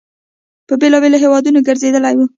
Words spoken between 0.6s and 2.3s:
په بېلابېلو هیوادونو ګرځېدلی وي.